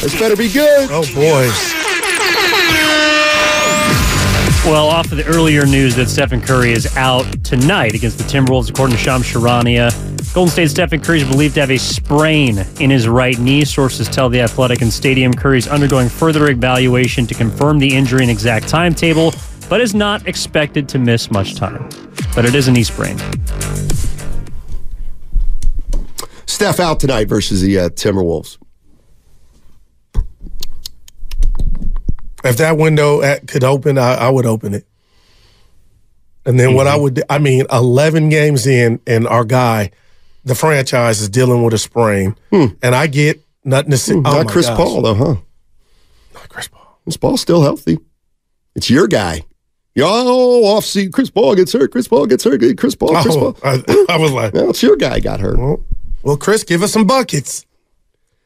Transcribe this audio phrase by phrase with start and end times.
[0.00, 0.88] This better be good.
[0.90, 1.50] Oh, boy.
[4.70, 8.68] Well, off of the earlier news that Stephen Curry is out tonight against the Timberwolves,
[8.68, 9.90] according to Shams Charania,
[10.32, 13.64] Golden State Stephen Curry is believed to have a sprain in his right knee.
[13.64, 18.22] Sources tell The Athletic and Stadium Curry is undergoing further evaluation to confirm the injury
[18.22, 19.34] and exact timetable,
[19.68, 21.88] but is not expected to miss much time.
[22.32, 23.18] But it is a knee sprain.
[26.46, 28.56] Steph out tonight versus the uh, Timberwolves.
[32.44, 34.86] If that window at, could open, I, I would open it.
[36.46, 39.90] And then what I would, do- I mean, 11 games in, and our guy,
[40.44, 42.34] the franchise is dealing with a sprain.
[42.50, 44.14] And I get nothing to say.
[44.14, 44.76] Hmm, oh not Chris gosh.
[44.76, 45.34] Paul, though, huh?
[46.34, 46.98] Not Chris Paul.
[47.04, 47.98] Chris Paul's still healthy.
[48.74, 49.42] It's your guy.
[49.94, 51.12] Y'all off seat.
[51.12, 51.92] Chris Paul gets hurt.
[51.92, 52.60] Chris Paul gets hurt.
[52.78, 53.20] Chris Paul.
[53.22, 53.56] Chris Oh, Paul.
[53.62, 55.58] I, I was like, No, it's your guy got hurt.
[55.58, 55.84] well,
[56.22, 57.66] well, Chris, give us some buckets.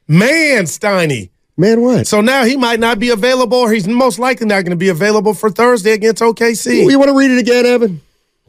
[0.08, 1.30] Man, Steiny.
[1.56, 2.06] Man, what?
[2.06, 4.88] So now he might not be available, or he's most likely not going to be
[4.88, 6.90] available for Thursday against OKC.
[6.90, 8.00] you want to read it again, Evan?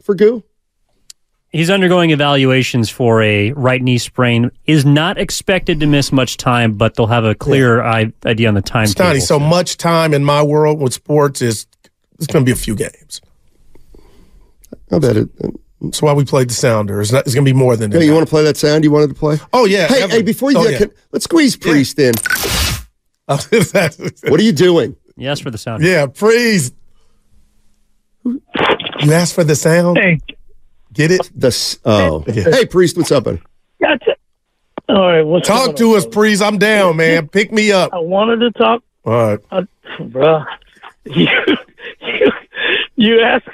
[0.02, 0.42] For Goo?
[1.50, 4.50] He's undergoing evaluations for a right knee sprain.
[4.66, 8.54] Is not expected to miss much time, but they'll have a clear i- idea on
[8.54, 8.86] the time.
[8.86, 11.66] Steiny, so much time in my world with sports is
[12.18, 13.20] it's going to be a few games.
[14.90, 15.28] I bet it.
[15.80, 17.00] That's why we played the Sounder.
[17.00, 18.00] It's, it's going to be more than that.
[18.00, 19.38] Hey, you want to play that sound you wanted to play?
[19.52, 19.86] Oh yeah.
[19.86, 20.10] Hey, Evan.
[20.16, 20.86] hey, before you Oh, do that, yeah.
[20.86, 22.12] can, let's squeeze Priest in.
[23.28, 24.96] That's- What are you doing?
[25.16, 25.82] You yes for the sound.
[25.82, 26.72] yeah, please.
[28.24, 29.98] You asked for the sound.
[29.98, 30.20] Hey,
[30.92, 31.30] Get it?
[31.34, 32.44] The s- oh, Yeah.
[32.50, 33.24] hey Priest, what's up?
[33.24, 33.40] buddy?
[33.80, 34.16] gotcha.
[34.88, 35.74] All right, what's going Talk on?
[35.76, 36.40] to us, please.
[36.40, 37.28] I'm down, man.
[37.28, 37.90] Pick me up.
[37.92, 39.38] I wanted to talk, All right.
[39.50, 39.62] uh,
[40.00, 40.42] bro.
[41.08, 41.28] You,
[42.00, 42.32] you,
[42.96, 43.52] you asking,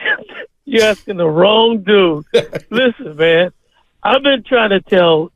[0.65, 2.25] you asking the wrong dude.
[2.71, 3.53] Listen, man.
[4.03, 5.31] I've been trying to tell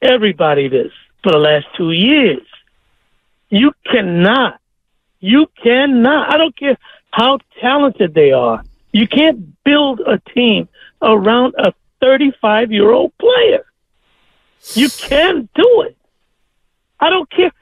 [0.00, 0.90] everybody this
[1.22, 2.40] for the last two years.
[3.50, 4.60] You cannot,
[5.18, 6.32] you cannot.
[6.32, 6.78] I don't care
[7.10, 8.62] how talented they are.
[8.92, 10.68] You can't build a team
[11.02, 13.64] around a 35 year old player.
[14.74, 15.96] You can do it.
[16.98, 17.52] I don't care.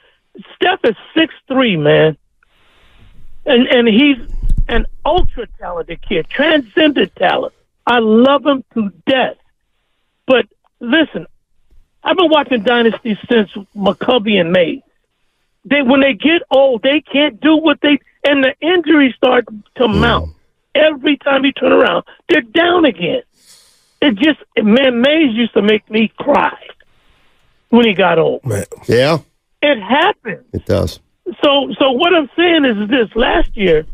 [0.54, 2.16] Steph is six three, man,
[3.46, 4.18] and and he's
[4.68, 7.54] an ultra talented kid, transcendent talent.
[7.86, 9.36] I love him to death.
[10.26, 10.46] But
[10.80, 11.26] listen,
[12.02, 14.82] I've been watching Dynasty since McCovey and May.
[15.64, 19.46] They when they get old, they can't do what they and the injuries start
[19.76, 20.00] to mm.
[20.00, 20.34] mount.
[20.74, 23.22] Every time you turn around, they're down again.
[24.00, 26.56] It just man, Mays used to make me cry
[27.70, 28.44] when he got old.
[28.44, 28.64] Man.
[28.86, 29.18] Yeah,
[29.62, 30.44] It happened.
[30.52, 31.00] it does.
[31.42, 33.84] So, so what I'm saying is this: last year,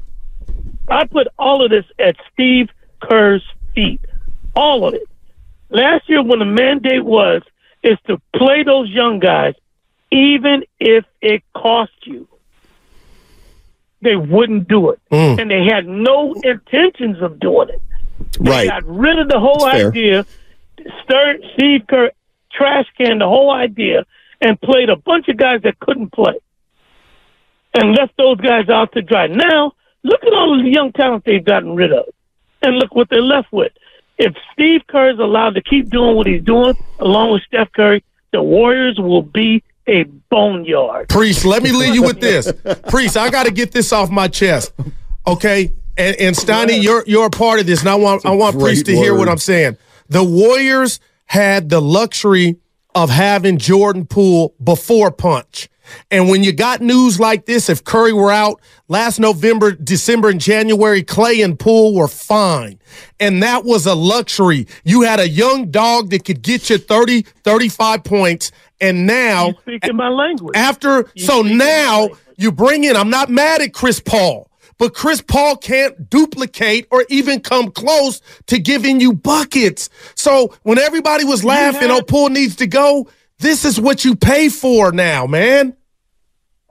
[0.89, 2.69] I put all of this at Steve
[3.01, 3.43] Kerr's
[3.75, 4.01] feet,
[4.55, 5.09] all of it.
[5.71, 7.43] Last year, when the mandate was
[7.83, 9.55] is to play those young guys,
[10.15, 12.29] even if it cost you,
[14.01, 15.41] they wouldn't do it, Mm.
[15.41, 17.81] and they had no intentions of doing it.
[18.39, 18.69] They Right.
[18.69, 20.25] got rid of the whole That's idea.
[21.03, 22.11] Start Steve Kerr
[22.53, 24.05] trash can the whole idea
[24.41, 26.35] and played a bunch of guys that couldn't play
[27.75, 29.27] and left those guys out to dry.
[29.27, 29.73] Now
[30.05, 32.05] look at all the young talent they've gotten rid of,
[32.63, 33.73] and look what they're left with.
[34.19, 38.05] If Steve Kerr is allowed to keep doing what he's doing, along with Steph Curry,
[38.33, 41.09] the Warriors will be a boneyard.
[41.09, 42.53] Priest, let me leave you with this.
[42.89, 44.73] Priest, I got to get this off my chest.
[45.27, 45.73] Okay?
[45.97, 48.87] And, and Steiny, you're you're a part of this, and I want I want Priest
[48.87, 49.29] to hear what.
[49.29, 49.77] I'm saying.
[50.09, 52.57] The Warriors had the luxury
[52.95, 55.69] of having Jordan Poole before punch.
[56.11, 60.41] And when you got news like this, if Curry were out last November, December, and
[60.41, 62.79] January, Clay and Poole were fine.
[63.21, 64.67] And that was a luxury.
[64.85, 68.51] You had a young dog that could get you 30, 35 points
[68.81, 70.57] And now, You speaking my language.
[70.57, 75.21] after, You so now you bring in, I'm not mad at Chris Paul, but Chris
[75.23, 79.89] Paul can't duplicate or even come close to giving you buckets.
[80.17, 83.07] So when everybody was laughing, had- oh, Poole needs to go,
[83.39, 85.77] this is what you pay for now, man.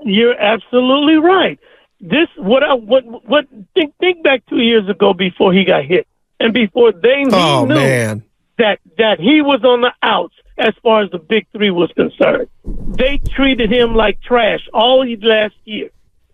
[0.05, 1.59] You're absolutely right.
[2.01, 6.05] This what I what what think think back two years ago before he got hit
[6.39, 8.23] and before they Oh, knew man.
[8.57, 12.49] that that he was on the outs as far as the big three was concerned.
[12.65, 15.89] They treated him like trash all last year.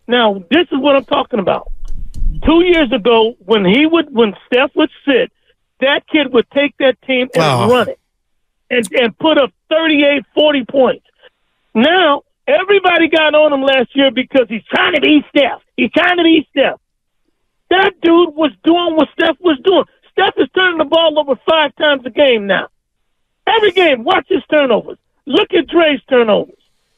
[0.08, 1.72] Now this is what I'm talking about.
[2.46, 5.32] Two years ago, when he would when Steph would sit,
[5.82, 7.70] that kid would take that team and Oh.
[7.70, 8.00] run it
[8.70, 11.06] and and put up 38, 40 points.
[11.74, 15.62] Now everybody got on him last year because he's trying to be Steph.
[15.78, 16.80] He's trying to be Steph.
[17.70, 19.84] That dude was doing what Steph was doing.
[20.12, 22.68] Steph is turning the ball over five times a game now.
[23.48, 24.98] Every game, watch his turnovers.
[25.26, 26.56] Look at Dray's turnovers.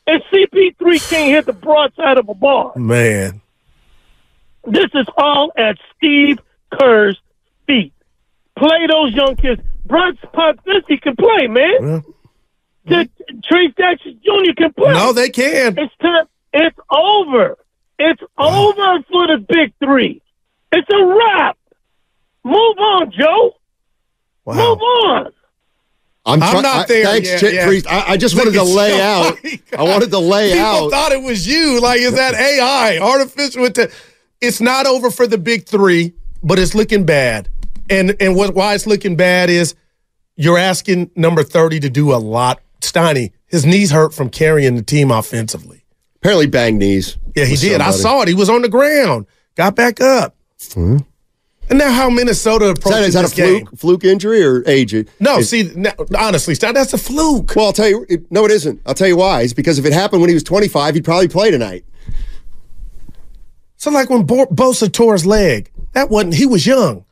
[0.08, 2.74] And CP3 can't hit the broadside of a bar.
[2.76, 3.42] Man.
[4.66, 6.40] This is all at Steve
[6.72, 7.20] Kerr's
[7.68, 7.94] feet.
[8.58, 9.62] Play those young kids.
[9.92, 12.04] Bronx Popovsky can play, man.
[12.86, 13.04] Yeah.
[13.04, 13.10] The,
[13.52, 14.54] Trayce Jackson Jr.
[14.58, 14.94] can play.
[14.94, 15.78] No, they can.
[15.78, 16.26] It's time.
[16.54, 17.58] It's over.
[18.00, 20.22] It's over for the big three.
[20.72, 21.58] It's a wrap.
[22.44, 23.56] Move on, Joe.
[24.46, 24.56] Wow.
[24.56, 25.32] Move on.
[26.26, 27.66] I'm, I'm try- not I- there Thanks, yet, Chip yeah.
[27.68, 27.88] Priest.
[27.88, 29.38] I, I just wanted to lay so out.
[29.74, 30.92] Oh I wanted to lay People out.
[30.92, 31.82] thought it was you.
[31.82, 33.66] Like, is that AI, artificial?
[33.68, 33.92] inte-
[34.40, 37.50] It's not over for the big three, but it's looking bad.
[37.90, 39.76] And and what why it's looking bad is
[40.42, 42.60] you're asking number 30 to do a lot.
[42.82, 45.84] Steiny, his knees hurt from carrying the team offensively.
[46.18, 47.18] Apparently, bang knees.
[47.36, 47.80] Yeah, he did.
[47.82, 48.28] I saw it.
[48.28, 50.36] He was on the ground, got back up.
[50.74, 50.98] Hmm.
[51.70, 53.66] And now how Minnesota Is that, approaches is that a this game.
[53.66, 54.94] fluke, fluke injury or age?
[55.20, 57.56] No, it- see, no, honestly, that's a fluke.
[57.56, 58.06] Well, I'll tell you.
[58.10, 58.82] It, no, it isn't.
[58.86, 59.42] I'll tell you why.
[59.44, 61.86] It's because if it happened when he was 25, he'd probably play tonight.
[63.78, 66.36] So like when Bo- Bosa tore his leg, that wasn't.
[66.36, 67.06] He was young,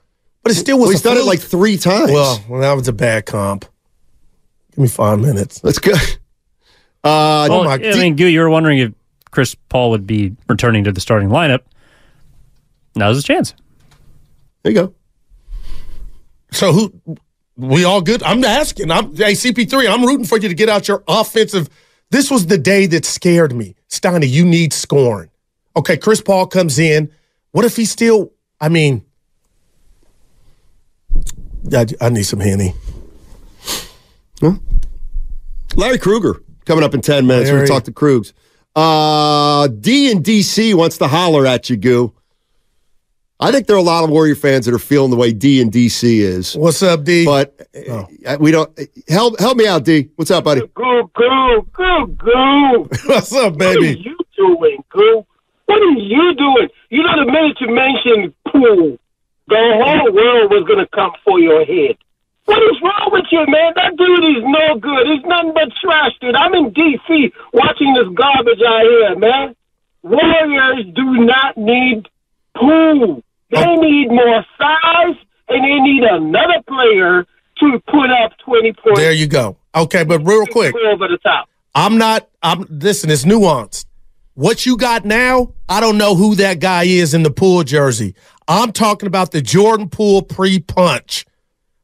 [0.50, 0.88] but it still was.
[0.88, 2.12] Well, a he's done it like three times.
[2.12, 3.66] Well, well, that was a bad comp.
[4.72, 5.60] Give me five minutes.
[5.60, 5.98] that's good.
[7.01, 8.92] Uh, Well, my- I mean, Goo, you were wondering if
[9.31, 11.62] Chris Paul would be returning to the starting lineup.
[12.94, 13.54] Now's his chance.
[14.63, 14.94] there you go.
[16.51, 16.94] So who?
[17.56, 18.22] We all good?
[18.24, 18.92] I'm asking.
[18.92, 19.90] I'm hey CP3.
[19.90, 21.69] I'm rooting for you to get out your offensive.
[22.12, 23.75] This was the day that scared me.
[23.90, 25.30] Steiny, you need scoring.
[25.78, 27.12] Okay, Chris Paul comes in.
[27.51, 28.34] What if he still?
[28.60, 29.06] I mean,
[31.73, 32.73] I, I need some henny.
[35.75, 37.50] Larry Krueger coming up in 10 minutes.
[37.50, 38.33] We're going to talk to Krugs.
[38.75, 42.13] Uh, D and DC wants to holler at you, Goo.
[43.41, 45.61] I think there are a lot of Warrior fans that are feeling the way D
[45.61, 46.57] and DC is.
[46.57, 47.23] What's up, D?
[47.25, 48.05] But uh,
[48.39, 48.77] we don't
[49.07, 50.09] help help me out, D.
[50.17, 50.62] What's up, buddy?
[50.73, 52.88] Go, go, go, go.
[53.05, 53.65] What's up, baby?
[53.65, 54.01] What are baby?
[54.01, 55.25] you doing, Goo?
[55.67, 56.69] What are you doing?
[56.89, 58.97] You know, the minute you mentioned Poole,
[59.50, 61.98] the whole world was going to come for your head.
[62.46, 63.74] What is wrong with you, man?
[63.75, 65.06] That dude is no good.
[65.06, 66.36] He's nothing but trash, dude.
[66.36, 67.31] I'm in D.C.
[67.54, 69.56] watching this garbage out here, man.
[70.01, 72.07] Warriors do not need
[72.56, 73.22] Poole.
[73.51, 75.16] They need more size,
[75.48, 77.25] and they need another player
[77.60, 79.57] to put up 20 points There you go.
[79.75, 81.50] Okay, but real quick, over the top.
[81.75, 82.28] I'm not.
[82.42, 83.10] I'm listen.
[83.10, 83.86] It's nuanced.
[84.34, 88.15] What you got now, I don't know who that guy is in the Poole jersey.
[88.50, 91.25] I'm talking about the Jordan Poole pre-punch.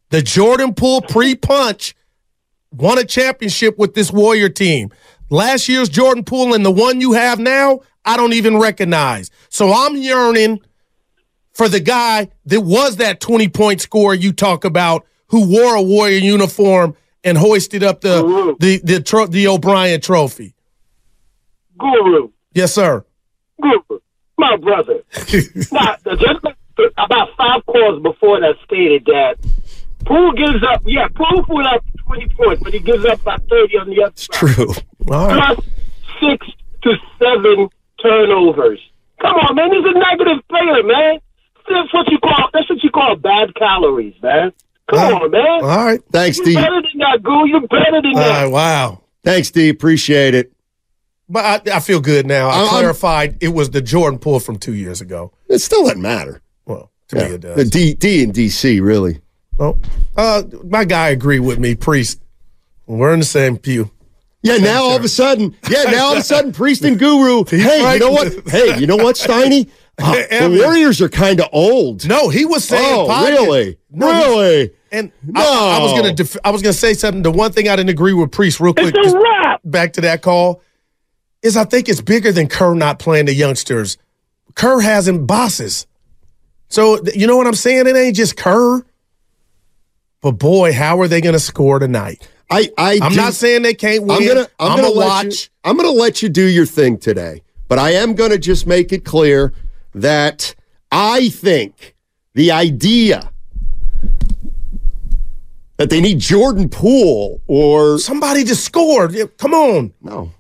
[0.10, 1.96] The Jordan Poole pre-punch
[2.72, 4.90] won a championship with this Warrior team.
[5.30, 9.30] Last year's Jordan Poole and the one you have now, I don't even recognize.
[9.50, 10.60] So I'm yearning
[11.54, 15.82] for the guy that was that 20 point scorer you talk about who wore a
[15.82, 20.56] Warrior uniform and hoisted up the the the, tro- the O'Brien trophy.
[21.78, 22.30] Guru.
[22.54, 23.06] Yes, sir.
[23.62, 24.00] Guru,
[24.38, 25.04] my brother.
[25.72, 26.46] now, just
[26.98, 29.36] about five calls before that stated that
[30.06, 33.78] Poole gives up, yeah, Poole put up 20 points, but he gives up about 30
[33.80, 34.34] on the other side.
[34.34, 34.74] True.
[35.12, 35.58] All right.
[35.58, 35.66] Plus
[36.22, 36.48] six
[36.84, 37.68] to seven
[38.02, 38.80] turnovers.
[39.22, 39.72] Come on, man.
[39.74, 41.20] He's a negative player, man.
[41.68, 44.52] That's what you call that's what you call bad calories, man.
[44.90, 45.16] Come Huh?
[45.24, 45.46] on, man.
[45.64, 46.00] All right.
[46.12, 46.56] Thanks, You're D.
[46.56, 47.48] better than that, Goo.
[47.48, 48.44] You're better than All that.
[48.44, 48.52] right.
[48.52, 49.02] Wow.
[49.24, 49.70] Thanks, D.
[49.70, 50.52] Appreciate it.
[51.28, 52.50] But I, I feel good now.
[52.50, 55.32] I I'm- clarified it was the Jordan Poole from two years ago.
[55.50, 56.42] It still doesn't matter.
[57.14, 57.70] Well, to me it The does.
[57.70, 59.22] D, D and DC, really.
[59.60, 59.80] Oh,
[60.18, 62.22] uh, my guy agreed with me, Priest.
[62.88, 63.92] We're in the same pew.
[64.42, 67.46] Yeah, now all of a sudden, yeah, now all of a sudden, Priest and Guru.
[67.50, 68.48] hey, you know what?
[68.48, 69.70] Hey, you know what, Steiny?
[69.98, 70.14] Uh,
[70.50, 72.06] the Warriors are kind of old.
[72.06, 73.30] No, he was saying oh, pocket.
[73.30, 73.78] really?
[73.90, 74.72] No, really?
[74.92, 77.24] And I, I was gonna def- I was gonna say something.
[77.24, 78.94] The one thing I didn't agree with Priest real quick.
[78.94, 79.62] It's a wrap.
[79.64, 80.62] Back to that call
[81.42, 83.98] is I think it's bigger than Kerr not playing the youngsters.
[84.54, 85.88] Kerr has him bosses.
[86.70, 87.88] So you know what I'm saying?
[87.88, 88.84] It ain't just Kerr.
[90.22, 92.28] But boy, how are they gonna score tonight?
[92.50, 94.18] I, I I'm do- not saying they can't win.
[94.18, 95.26] I'm gonna, I'm, gonna, to watch.
[95.26, 95.32] You,
[95.64, 99.06] I'm gonna let you do your thing today, but I am gonna just make it
[99.06, 99.54] clear
[99.94, 100.54] that
[100.92, 101.96] I think
[102.34, 103.32] the idea
[105.78, 109.10] that they need Jordan Poole or Somebody to score.
[109.38, 109.94] Come on.
[110.02, 110.32] no,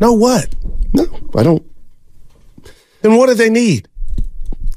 [0.00, 0.54] No what?
[0.94, 1.04] no,
[1.36, 1.62] I don't.
[3.02, 3.88] Then what do they need?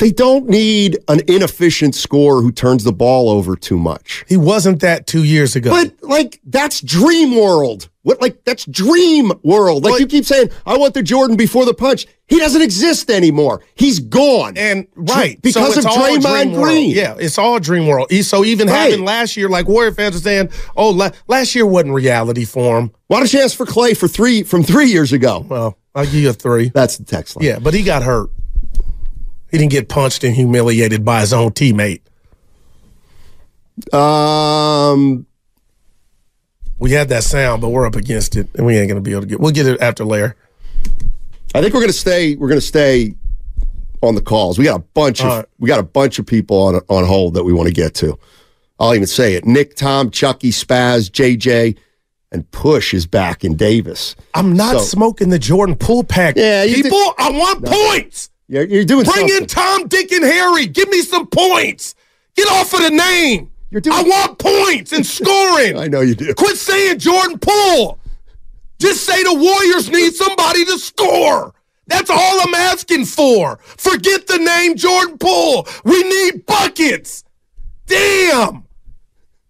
[0.01, 4.25] They don't need an inefficient scorer who turns the ball over too much.
[4.27, 5.69] He wasn't that two years ago.
[5.69, 7.87] But like that's dream world.
[8.01, 9.83] What like that's dream world.
[9.83, 12.07] Like you keep saying, I want the Jordan before the punch.
[12.27, 13.61] He doesn't exist anymore.
[13.75, 14.57] He's gone.
[14.57, 16.63] And right because so of Draymond dream world.
[16.63, 16.89] Green.
[16.89, 18.11] Yeah, it's all dream world.
[18.23, 18.89] So even Right.
[18.91, 22.79] having last year, like Warrior fans are saying, "Oh, la- last year wasn't reality for
[22.79, 25.45] him." Why don't you ask for Clay for three from three years ago?
[25.47, 26.71] Well, I'll give you a three.
[26.73, 27.45] That's the text line.
[27.45, 28.31] Yeah, but he got hurt.
[29.51, 32.01] He didn't get punched and humiliated by his own teammate.
[33.93, 35.25] Um.
[36.79, 39.21] We had that sound, but we're up against it, and we ain't gonna be able
[39.21, 39.39] to get.
[39.39, 40.35] We'll get it after later.
[41.53, 42.35] I think we're gonna stay.
[42.35, 43.13] We're gonna stay
[44.01, 44.57] on the calls.
[44.57, 45.45] We got a bunch of right.
[45.59, 48.17] we got a bunch of people on on hold that we want to get to.
[48.79, 49.45] I'll even say it.
[49.45, 51.77] Nick, Tom, Chucky, Spaz, JJ,
[52.31, 54.15] and Push is back in Davis.
[54.33, 56.35] I'm not So- smoking the Jordan Poole pack.
[56.35, 58.31] Yeah, you people, I want points.
[58.51, 59.37] You're, you're doing Bring something.
[59.37, 60.65] in Tom, Dick, and Harry.
[60.65, 61.95] Give me some points.
[62.35, 63.49] Get off of the name.
[63.69, 65.77] You're doing- I want points and scoring.
[65.77, 66.33] I know you do.
[66.33, 67.97] Quit saying Jordan Poole.
[68.77, 71.53] Just say the Warriors need somebody to score.
[71.87, 73.57] That's all I'm asking for.
[73.63, 75.65] Forget the name Jordan Poole.
[75.85, 77.23] We need buckets.
[77.85, 78.65] Damn.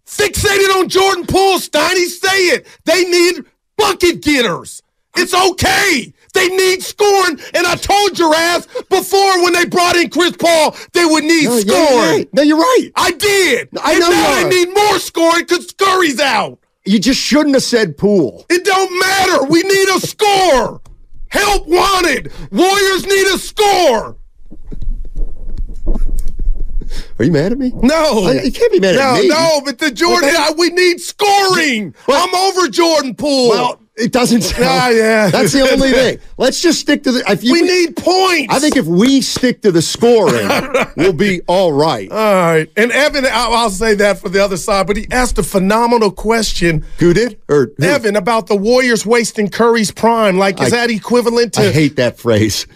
[0.06, 2.68] Fixated on Jordan Poole, Steiny, say it.
[2.86, 3.46] They need
[3.78, 4.84] bucket getters.
[5.16, 6.14] It's okay.
[6.34, 7.40] They need scoring.
[7.54, 11.46] And I told your ass before when they brought in Chris Paul, they would need
[11.46, 11.88] No, scoring.
[11.90, 12.34] you're right.
[12.34, 12.90] No, you're right.
[12.96, 13.70] I did.
[13.82, 16.60] I and know now you need more scoring because Curry's out.
[16.86, 18.46] You just shouldn't have said Poole.
[18.50, 19.44] It don't matter.
[19.46, 20.82] We need a score.
[21.30, 22.32] Help wanted.
[22.52, 24.18] Warriors need a score.
[27.20, 27.72] Are you mad at me?
[27.84, 28.24] No.
[28.26, 29.28] I- you can't be mad no, at me.
[29.30, 30.38] No, but the Jordan, Okay.
[30.38, 31.94] I- we need scoring.
[32.08, 33.50] Well- I'm over Jordan Poole.
[33.50, 34.64] Well, it doesn't sound.
[34.66, 35.30] Ah, yeah.
[35.30, 36.20] That's the only thing.
[36.38, 37.24] Let's just stick to the.
[37.28, 38.54] If you, we need points.
[38.54, 40.50] I think if we stick to the scoring,
[40.98, 42.12] we'll be all right.
[42.12, 42.70] All right.
[42.76, 46.84] And Evan, I'll, say that for the other side, but he asked a phenomenal question,
[46.98, 47.40] Who did?
[47.48, 47.84] Or who?
[47.84, 50.38] Evan, about the Warriors wasting Curry's prime.
[50.38, 51.62] Like, is I- that equivalent to.
[51.62, 52.68] I hate that phrase.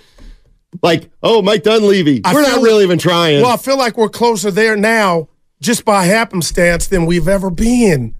[0.81, 2.21] Like, oh, Mike Dunleavy.
[2.23, 3.41] I We're not really even trying.
[3.41, 5.29] Well, I feel like we're closer there now,
[5.61, 8.13] just by happenstance, than we've ever been.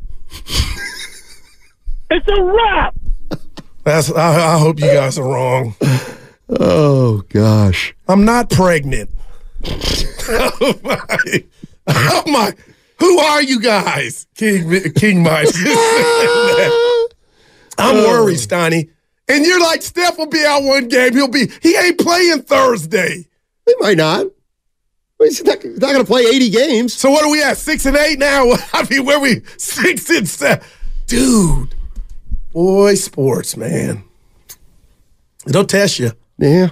[2.10, 2.96] It's a wrap.
[3.84, 4.12] That's.
[4.12, 5.76] I, I hope you guys are wrong.
[6.50, 7.96] oh gosh.
[8.08, 9.10] I'm not pregnant.
[9.68, 11.44] oh my!
[11.88, 12.54] Oh my!
[13.00, 14.28] Who are you guys?
[14.36, 15.50] King King Mike.
[17.78, 18.08] I'm oh.
[18.08, 18.90] worried, Steiny.
[19.28, 21.14] And you're like, Steph will be out one game.
[21.14, 21.52] He'll be.
[21.62, 23.28] He ain't playing Thursday.
[23.66, 24.28] They might not.
[25.20, 26.94] He's not, he's not going to play 80 games.
[26.94, 27.58] So what are we at?
[27.58, 28.44] Six and eight now.
[28.74, 30.66] I mean, where we six and seven?
[31.08, 31.75] Dude,
[32.56, 34.04] boy, sports, man.
[35.46, 36.14] It'll test you.
[36.38, 36.70] Yeah,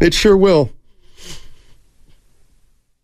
[0.00, 0.70] it sure will.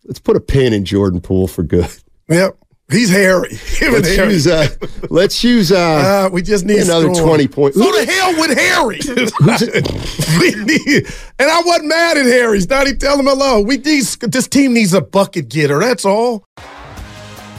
[0.04, 1.88] Let's put a pin in Jordan Poole for good.
[2.28, 2.56] Yep.
[2.90, 3.54] He's hairy.
[3.54, 4.32] Him Let's Harry.
[4.32, 4.68] use uh,
[5.08, 5.76] let's use uh,
[6.26, 7.46] Uh, we just need another scoring.
[7.46, 7.78] 20 points.
[7.78, 9.00] So the hell with Harry.
[10.40, 11.06] we need,
[11.38, 12.68] and I wasn't mad at Harry's.
[12.68, 13.60] Not he tell him hello.
[13.62, 15.78] We need this team needs a bucket getter.
[15.78, 16.44] That's all.